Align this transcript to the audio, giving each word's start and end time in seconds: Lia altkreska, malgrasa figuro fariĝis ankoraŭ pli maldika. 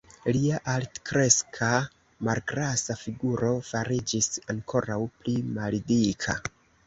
Lia 0.35 0.59
altkreska, 0.71 1.67
malgrasa 2.29 2.95
figuro 3.03 3.51
fariĝis 3.69 4.31
ankoraŭ 4.55 4.99
pli 5.19 5.35
maldika. 5.59 6.39